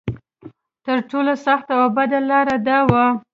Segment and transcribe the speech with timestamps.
[0.85, 3.05] تر ټولو سخته او بده لا دا وه.